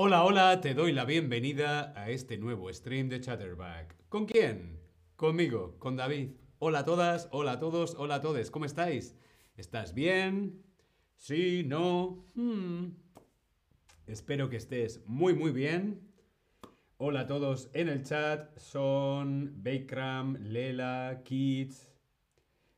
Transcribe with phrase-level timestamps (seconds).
[0.00, 3.96] Hola, hola, te doy la bienvenida a este nuevo stream de Chatterback.
[4.08, 4.78] ¿Con quién?
[5.16, 6.36] Conmigo, con David.
[6.60, 9.16] Hola a todas, hola a todos, hola a todos, ¿cómo estáis?
[9.56, 10.62] ¿Estás bien?
[11.16, 12.24] Sí, no.
[12.36, 12.90] Hmm.
[14.06, 16.00] Espero que estés muy, muy bien.
[16.98, 18.56] Hola a todos en el chat.
[18.56, 21.90] Son Bakram, Lela, Kids.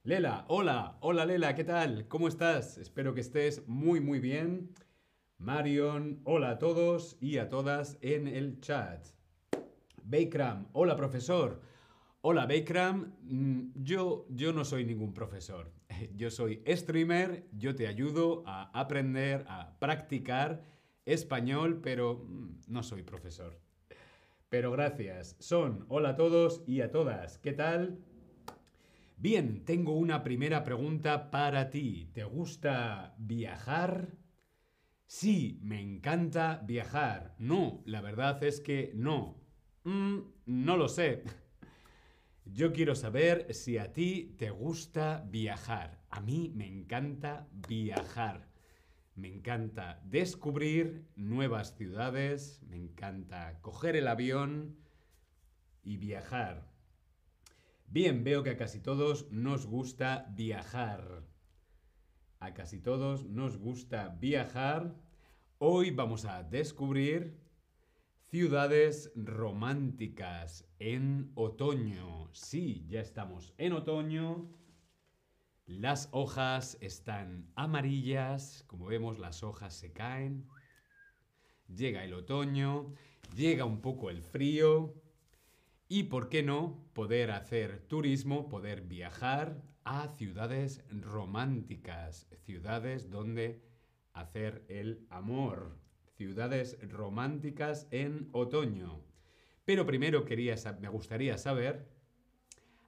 [0.05, 2.09] Lela, hola, hola Lela, ¿qué tal?
[2.09, 2.79] ¿Cómo estás?
[2.79, 4.71] Espero que estés muy, muy bien.
[5.41, 9.07] Marion, hola a todos y a todas en el chat.
[10.05, 11.63] Bakram, hola profesor.
[12.21, 15.73] Hola Bakram, mm, yo, yo no soy ningún profesor.
[16.15, 20.63] Yo soy streamer, yo te ayudo a aprender, a practicar
[21.07, 23.59] español, pero mm, no soy profesor.
[24.51, 25.37] Pero gracias.
[25.39, 27.39] Son, hola a todos y a todas.
[27.39, 27.99] ¿Qué tal?
[29.17, 32.11] Bien, tengo una primera pregunta para ti.
[32.13, 34.20] ¿Te gusta viajar?
[35.13, 37.35] Sí, me encanta viajar.
[37.41, 39.43] No, la verdad es que no.
[39.83, 41.25] Mm, no lo sé.
[42.45, 46.01] Yo quiero saber si a ti te gusta viajar.
[46.11, 48.53] A mí me encanta viajar.
[49.17, 54.77] Me encanta descubrir nuevas ciudades, me encanta coger el avión
[55.83, 56.71] y viajar.
[57.89, 61.30] Bien, veo que a casi todos nos gusta viajar.
[62.43, 64.97] A casi todos nos gusta viajar.
[65.59, 67.39] Hoy vamos a descubrir
[68.31, 72.31] ciudades románticas en otoño.
[72.33, 74.49] Sí, ya estamos en otoño.
[75.67, 80.49] Las hojas están amarillas, como vemos las hojas se caen.
[81.69, 82.95] Llega el otoño,
[83.37, 84.95] llega un poco el frío
[85.89, 93.61] y, ¿por qué no?, poder hacer turismo, poder viajar a ciudades románticas, ciudades donde
[94.13, 95.81] hacer el amor,
[96.17, 99.03] ciudades románticas en otoño.
[99.65, 100.25] Pero primero
[100.79, 101.89] me gustaría saber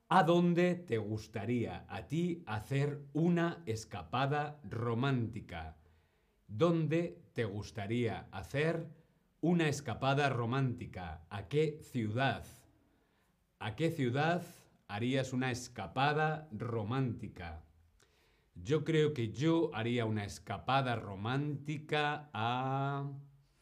[0.08, 5.76] ¿A dónde te gustaría a ti hacer una escapada romántica?
[6.46, 8.86] ¿Dónde te gustaría hacer
[9.40, 11.26] una escapada romántica?
[11.30, 12.44] ¿A qué ciudad?
[13.58, 14.44] ¿A qué ciudad
[14.92, 17.64] harías una escapada romántica?
[18.54, 23.10] Yo creo que yo haría una escapada romántica a...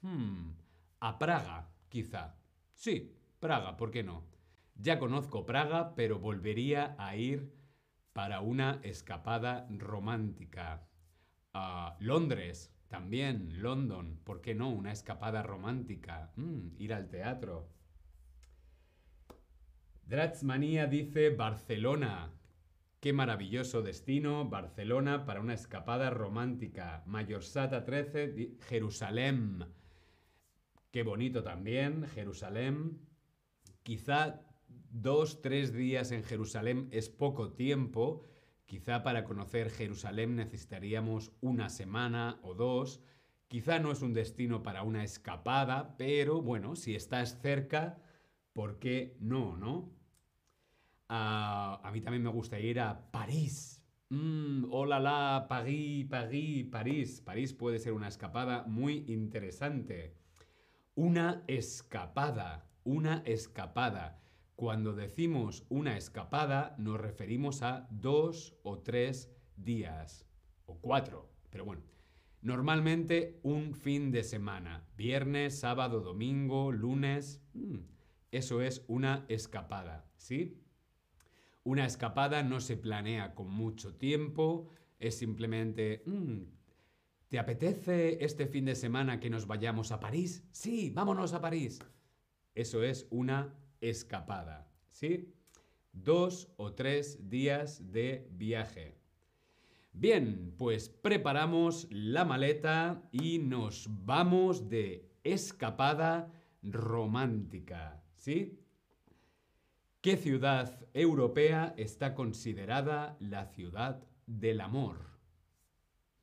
[0.02, 0.54] Hmm,
[0.98, 2.34] a Praga, quizá.
[2.74, 4.24] Sí, Praga, ¿por qué no?
[4.74, 7.54] Ya conozco Praga, pero volvería a ir
[8.12, 10.88] para una escapada romántica.
[11.52, 14.68] a Londres, también, London, ¿por qué no?
[14.70, 16.32] Una escapada romántica.
[16.34, 17.68] Mm, ir al teatro.
[20.10, 22.32] Dratzmanía dice Barcelona.
[22.98, 27.04] Qué maravilloso destino, Barcelona, para una escapada romántica.
[27.06, 29.66] Mayorsata 13, Jerusalén.
[30.90, 32.98] Qué bonito también, Jerusalén.
[33.84, 34.40] Quizá
[34.90, 38.24] dos, tres días en Jerusalén es poco tiempo.
[38.66, 43.00] Quizá para conocer Jerusalén necesitaríamos una semana o dos.
[43.46, 48.02] Quizá no es un destino para una escapada, pero bueno, si estás cerca,
[48.52, 49.99] ¿por qué no, no?
[51.12, 53.82] Ah, a mí también me gusta ir a París.
[54.10, 54.70] Mm,
[55.48, 57.20] París, París, París.
[57.20, 60.14] París puede ser una escapada muy interesante.
[60.94, 64.22] Una escapada, una escapada.
[64.54, 70.24] Cuando decimos una escapada nos referimos a dos o tres días,
[70.66, 71.82] o cuatro, pero bueno,
[72.40, 77.78] normalmente un fin de semana, viernes, sábado, domingo, lunes, mm,
[78.30, 80.60] eso es una escapada, ¿sí?
[81.70, 86.40] Una escapada no se planea con mucho tiempo, es simplemente, mm,
[87.28, 90.42] ¿te apetece este fin de semana que nos vayamos a París?
[90.50, 91.78] Sí, vámonos a París.
[92.56, 95.32] Eso es una escapada, ¿sí?
[95.92, 98.98] Dos o tres días de viaje.
[99.92, 106.32] Bien, pues preparamos la maleta y nos vamos de escapada
[106.64, 108.58] romántica, ¿sí?
[110.00, 115.10] ¿Qué ciudad europea está considerada la ciudad del amor?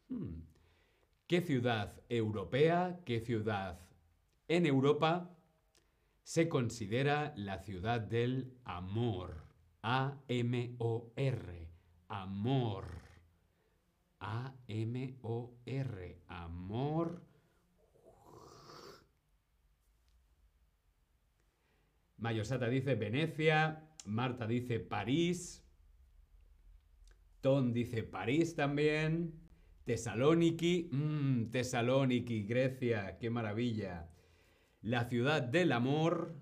[0.09, 0.41] Hmm.
[1.27, 3.79] ¿Qué ciudad europea, qué ciudad
[4.47, 5.29] en Europa
[6.23, 9.45] se considera la ciudad del amor.
[9.81, 11.69] A-M-O-R.
[12.09, 12.85] Amor.
[14.19, 16.21] A-M-O-R.
[16.27, 17.21] Amor.
[22.27, 23.87] Mayosata dice Venecia.
[24.03, 25.65] Marta dice París.
[27.39, 29.33] Ton dice París también.
[29.85, 30.89] Tesalóniki.
[30.91, 31.45] Mmm,
[32.45, 33.17] Grecia.
[33.17, 34.09] Qué maravilla.
[34.81, 36.35] La ciudad del amor.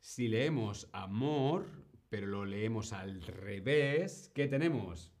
[0.00, 1.66] Si leemos amor,
[2.08, 5.12] pero lo leemos al revés, ¿qué tenemos?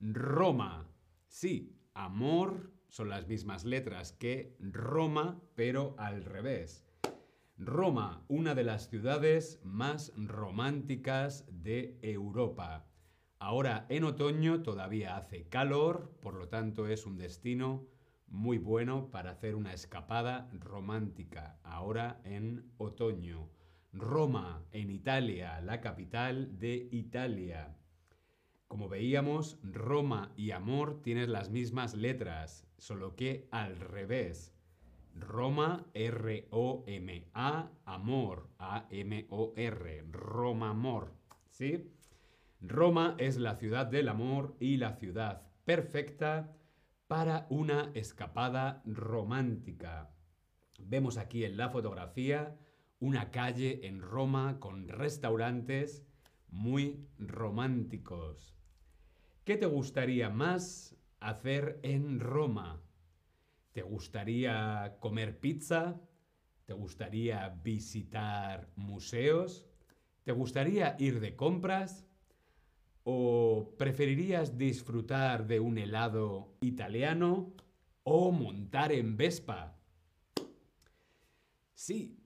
[0.00, 0.86] Roma.
[1.28, 6.83] Sí, amor son las mismas letras que Roma, pero al revés.
[7.56, 12.84] Roma, una de las ciudades más románticas de Europa.
[13.38, 17.86] Ahora en otoño todavía hace calor, por lo tanto es un destino
[18.26, 21.60] muy bueno para hacer una escapada romántica.
[21.62, 23.48] Ahora en otoño.
[23.92, 27.76] Roma, en Italia, la capital de Italia.
[28.66, 34.53] Como veíamos, Roma y amor tienen las mismas letras, solo que al revés.
[35.14, 41.14] Roma, R-O-M-A, amor, A-M-O-R, Roma, amor.
[41.50, 41.90] ¿Sí?
[42.60, 46.56] Roma es la ciudad del amor y la ciudad perfecta
[47.06, 50.10] para una escapada romántica.
[50.78, 52.56] Vemos aquí en la fotografía
[53.00, 56.04] una calle en Roma con restaurantes
[56.48, 58.54] muy románticos.
[59.44, 62.80] ¿Qué te gustaría más hacer en Roma?
[63.74, 66.00] ¿Te gustaría comer pizza?
[66.64, 69.66] ¿Te gustaría visitar museos?
[70.22, 72.06] ¿Te gustaría ir de compras?
[73.02, 77.52] ¿O preferirías disfrutar de un helado italiano
[78.04, 79.76] o montar en Vespa?
[81.74, 82.16] Sí,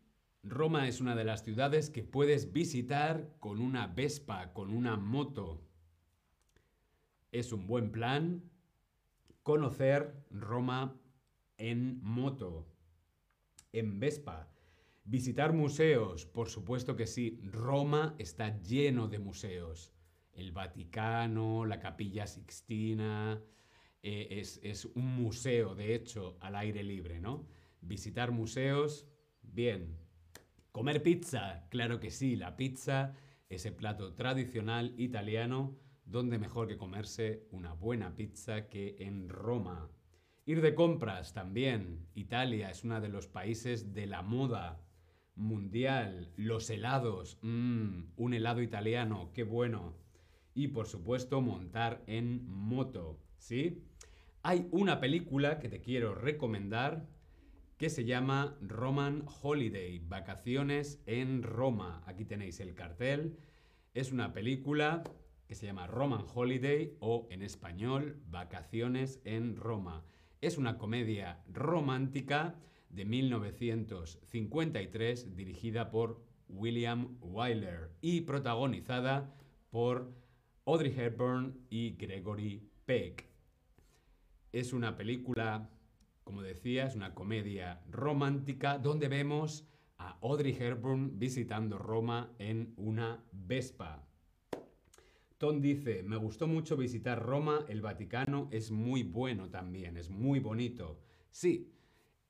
[0.43, 5.63] Roma es una de las ciudades que puedes visitar con una Vespa, con una moto.
[7.33, 8.43] Es un buen plan
[9.43, 11.01] conocer Roma
[11.59, 12.67] en moto,
[13.73, 14.49] en Vespa.
[15.05, 17.41] Visitar museos, por supuesto que sí.
[17.45, 19.93] Roma está lleno de museos.
[20.33, 23.43] El Vaticano, la Capilla Sixtina,
[24.03, 27.47] eh, es, es un museo, de hecho, al aire libre, ¿no?
[27.81, 29.07] Visitar museos,
[29.43, 29.99] bien.
[30.73, 33.15] Comer pizza, claro que sí, la pizza,
[33.49, 39.91] ese plato tradicional italiano, donde mejor que comerse una buena pizza que en Roma.
[40.49, 42.09] Ir de compras también.
[42.15, 44.81] Italia es uno de los países de la moda
[45.35, 46.33] mundial.
[46.37, 47.37] Los helados.
[47.43, 49.99] Mmm, un helado italiano, qué bueno.
[50.55, 53.21] Y por supuesto montar en moto.
[53.37, 53.85] ¿Sí?
[54.43, 57.07] Hay una película que te quiero recomendar
[57.77, 62.03] que se llama Roman Holiday, Vacaciones en Roma.
[62.07, 63.37] Aquí tenéis el cartel.
[63.93, 65.03] Es una película
[65.47, 70.07] que se llama Roman Holiday o en español Vacaciones en Roma.
[70.41, 72.55] Es una comedia romántica
[72.91, 79.35] de 1953 dirigida por William Wyler y protagonizada
[79.71, 80.15] por
[80.65, 83.27] Audrey Hepburn y Gregory Peck.
[84.53, 85.69] Es una película,
[86.23, 89.67] como decía, es una comedia romántica donde vemos
[89.99, 94.08] a Audrey Hepburn visitando Roma en una Vespa.
[95.39, 100.41] Tom dice, me gustó mucho visitar Roma, el Vaticano es muy bueno también, es muy
[100.41, 101.01] bonito.
[101.31, 101.73] Sí,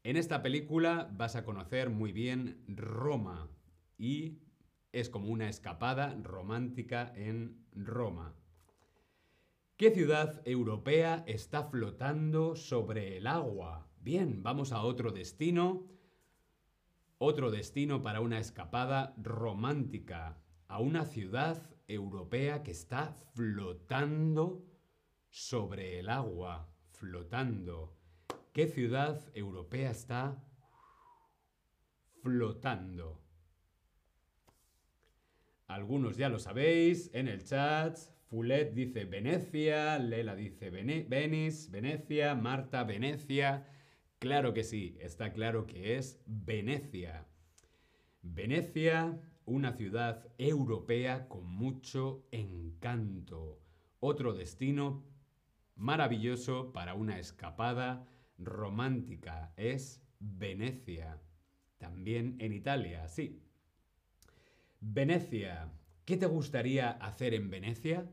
[0.03, 3.49] en esta película vas a conocer muy bien Roma
[3.97, 4.43] y
[4.93, 8.35] es como una escapada romántica en Roma.
[9.79, 13.89] ¿Qué ciudad europea está flotando sobre el agua?
[14.01, 15.87] Bien, vamos a otro destino.
[17.17, 20.37] Otro destino para una escapada romántica
[20.67, 24.65] a una ciudad europea que está flotando
[25.31, 27.97] sobre el agua, flotando.
[28.53, 30.45] ¿Qué ciudad europea está
[32.23, 33.23] flotando?
[35.67, 37.99] Algunos ya lo sabéis en el chat.
[38.29, 43.67] Fulet dice Venecia, Lela dice Venice, Venecia, Marta, Venecia.
[44.19, 47.27] Claro que sí, está claro que es Venecia.
[48.23, 49.19] Venecia
[49.49, 53.61] una ciudad europea con mucho encanto.
[54.01, 55.05] Otro destino
[55.75, 61.21] maravilloso para una escapada romántica es Venecia.
[61.79, 63.43] También en Italia, sí.
[64.81, 65.73] Venecia.
[66.05, 68.11] ¿Qué te gustaría hacer en Venecia?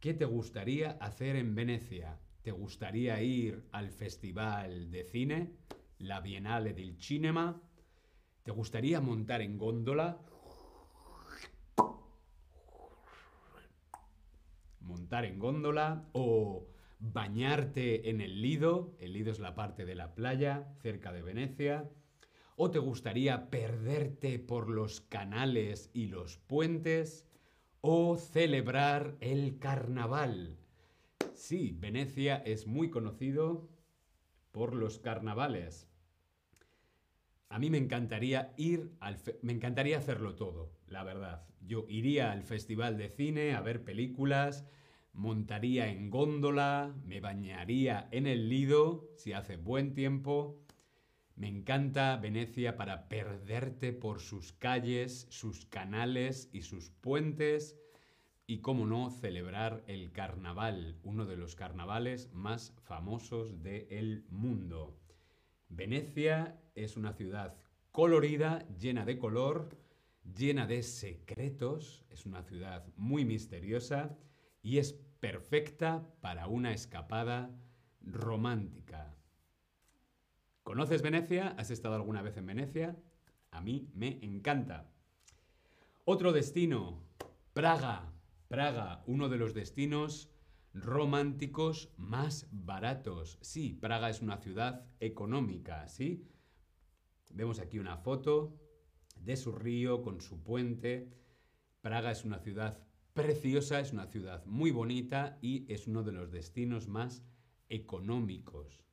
[0.00, 2.20] ¿Qué te gustaría hacer en Venecia?
[2.42, 5.56] ¿Te gustaría ir al Festival de Cine,
[5.98, 7.60] la Bienale del Cinema?
[8.48, 10.22] ¿Te gustaría montar en góndola?
[14.80, 16.66] Montar en góndola o
[16.98, 18.96] bañarte en el Lido.
[19.00, 21.90] El Lido es la parte de la playa cerca de Venecia.
[22.56, 27.26] ¿O te gustaría perderte por los canales y los puentes?
[27.82, 30.56] ¿O celebrar el carnaval?
[31.34, 33.68] Sí, Venecia es muy conocido
[34.52, 35.86] por los carnavales.
[37.50, 39.16] A mí me encantaría ir al...
[39.42, 41.46] Me encantaría hacerlo todo, la verdad.
[41.60, 44.66] Yo iría al festival de cine a ver películas,
[45.12, 50.60] montaría en góndola, me bañaría en el Lido si hace buen tiempo.
[51.36, 57.78] Me encanta Venecia para perderte por sus calles, sus canales y sus puentes
[58.46, 64.98] y, cómo no, celebrar el carnaval, uno de los carnavales más famosos del mundo.
[65.68, 67.56] Venecia es una ciudad
[67.92, 69.76] colorida, llena de color,
[70.36, 74.16] llena de secretos, es una ciudad muy misteriosa
[74.62, 77.50] y es perfecta para una escapada
[78.00, 79.14] romántica.
[80.62, 81.54] ¿Conoces Venecia?
[81.58, 82.96] ¿Has estado alguna vez en Venecia?
[83.50, 84.90] A mí me encanta.
[86.04, 87.02] Otro destino,
[87.52, 88.12] Praga.
[88.48, 90.30] Praga, uno de los destinos
[90.72, 93.38] románticos más baratos.
[93.42, 96.26] Sí, Praga es una ciudad económica, ¿sí?
[97.30, 98.58] Vemos aquí una foto
[99.16, 101.12] de su río con su puente.
[101.80, 102.82] Praga es una ciudad
[103.14, 107.24] preciosa, es una ciudad muy bonita y es uno de los destinos más
[107.68, 108.84] económicos.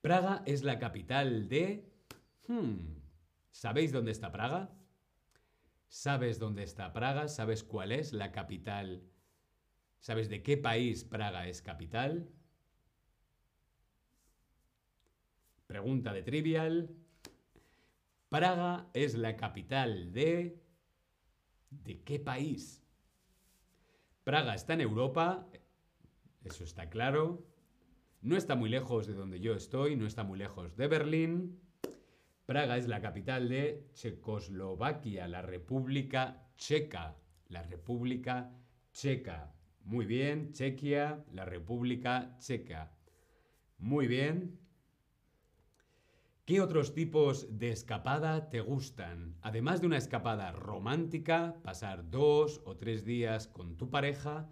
[0.00, 1.92] Praga es la capital de...
[2.46, 2.96] Hmm,
[3.50, 4.70] ¿Sabéis dónde está Praga?
[5.88, 7.26] ¿Sabes dónde está Praga?
[7.26, 9.02] ¿Sabes cuál es la capital?
[9.98, 12.28] ¿Sabes de qué país Praga es capital?
[15.66, 16.90] Pregunta de trivial.
[18.28, 20.62] Praga es la capital de...
[21.70, 22.84] ¿De qué país?
[24.22, 25.46] Praga está en Europa,
[26.44, 27.44] eso está claro.
[28.22, 31.60] No está muy lejos de donde yo estoy, no está muy lejos de Berlín.
[32.46, 37.16] Praga es la capital de Checoslovaquia, la República Checa.
[37.48, 38.52] La República
[38.92, 39.52] Checa.
[39.84, 42.92] Muy bien, Chequia, la República Checa.
[43.78, 44.65] Muy bien.
[46.46, 49.34] ¿Qué otros tipos de escapada te gustan?
[49.42, 54.48] Además de una escapada romántica, pasar dos o tres días con tu pareja,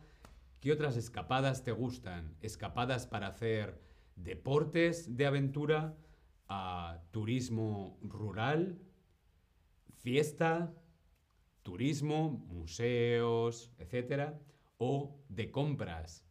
[0.58, 2.34] ¿qué otras escapadas te gustan?
[2.40, 3.80] ¿Escapadas para hacer
[4.16, 5.96] deportes de aventura?
[7.12, 8.76] turismo rural,
[10.02, 10.74] fiesta,
[11.62, 14.34] turismo, museos, etc.
[14.78, 16.23] O de compras.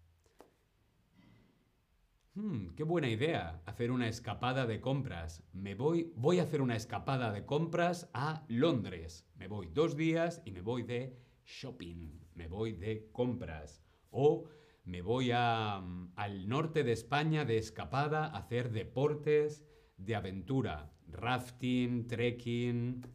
[2.36, 5.44] Hmm, qué buena idea, hacer una escapada de compras.
[5.54, 9.28] Me voy, voy a hacer una escapada de compras a Londres.
[9.36, 13.84] Me voy dos días y me voy de shopping, me voy de compras.
[14.10, 14.46] O
[14.84, 15.78] me voy a,
[16.16, 19.64] al norte de España de escapada a hacer deportes
[19.98, 23.06] de aventura, rafting, trekking,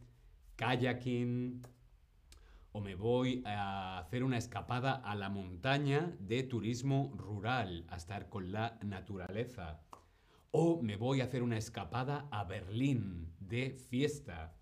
[0.55, 1.61] kayaking,
[2.71, 8.29] o me voy a hacer una escapada a la montaña de turismo rural, a estar
[8.29, 9.81] con la naturaleza.
[10.51, 14.55] O me voy a hacer una escapada a Berlín de fiesta.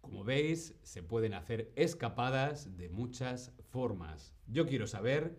[0.00, 4.34] Como veis, se pueden hacer escapadas de muchas formas.
[4.46, 5.38] Yo quiero saber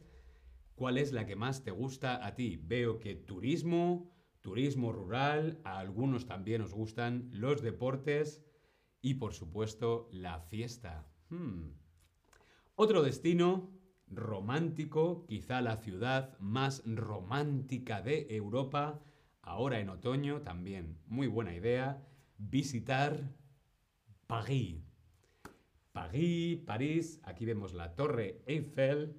[0.76, 2.58] cuál es la que más te gusta a ti.
[2.62, 8.44] Veo que turismo, turismo rural, a algunos también os gustan los deportes
[9.02, 11.09] y por supuesto la fiesta.
[11.30, 11.72] Hmm.
[12.76, 13.70] Otro destino
[14.08, 19.00] romántico, quizá la ciudad más romántica de Europa,
[19.42, 22.04] ahora en otoño también, muy buena idea,
[22.38, 23.32] visitar
[24.28, 24.84] París.
[25.92, 29.16] París, París, aquí vemos la Torre Eiffel.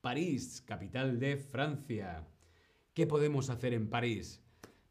[0.00, 2.26] París, capital de Francia.
[2.92, 4.42] ¿Qué podemos hacer en París?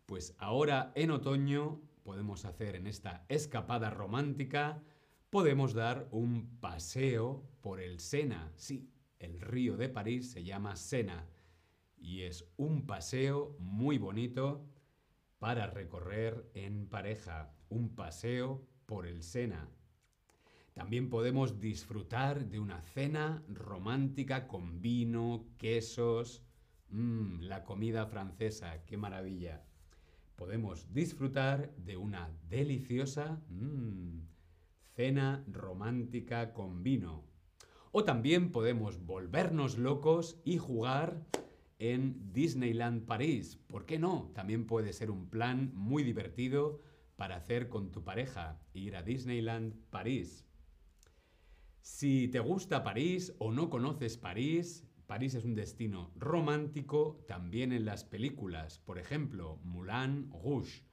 [0.06, 4.84] Pues ahora en otoño podemos hacer en esta escapada romántica,
[5.34, 8.52] podemos dar un paseo por el Sena.
[8.56, 11.28] Sí, el río de París se llama Sena
[11.98, 14.64] y es un paseo muy bonito
[15.40, 19.68] para recorrer en pareja, un paseo por el Sena.
[20.76, 26.44] También podemos disfrutar de una cena romántica con vino, quesos,
[26.90, 29.64] Mmm, la comida francesa, qué maravilla.
[30.36, 34.33] Podemos disfrutar de una deliciosa mmm,
[34.96, 37.24] cena romántica con vino.
[37.92, 41.26] O también podemos volvernos locos y jugar
[41.80, 43.58] en Disneyland París.
[43.68, 44.32] ¿Por qué no?
[44.34, 46.82] También puede ser un plan muy divertido
[47.16, 50.48] para hacer con tu pareja, ir a Disneyland París.
[51.82, 57.86] Si te gusta París o no conoces París, París es un destino romántico también en
[57.86, 58.80] las películas.
[58.80, 60.84] Por ejemplo, Moulin Rouge,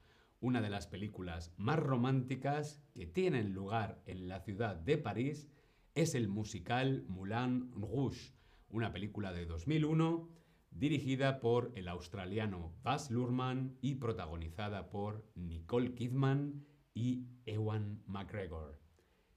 [0.41, 5.47] una de las películas más románticas que tienen lugar en la ciudad de París,
[5.95, 8.33] es el musical Moulin Rouge,
[8.69, 10.29] una película de 2001
[10.71, 18.79] dirigida por el australiano Baz Luhrmann y protagonizada por Nicole Kidman y Ewan McGregor.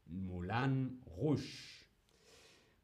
[0.06, 1.84] Moulin Rouge.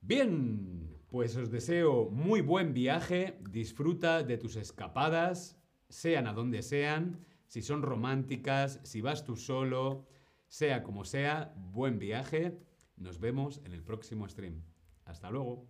[0.00, 7.24] Bien, pues os deseo muy buen viaje, disfruta de tus escapadas, sean a donde sean,
[7.50, 10.06] si son románticas, si vas tú solo,
[10.46, 12.56] sea como sea, buen viaje.
[12.96, 14.62] Nos vemos en el próximo stream.
[15.04, 15.66] Hasta luego.